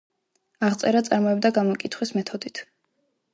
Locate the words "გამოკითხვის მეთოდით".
1.59-2.65